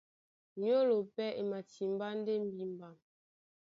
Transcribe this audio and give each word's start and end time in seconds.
Nyólo 0.61 0.95
pɛ́ 1.15 1.29
e 1.39 1.41
matimbá 1.49 2.07
ndé 2.19 2.33
mbimba. 2.45 2.89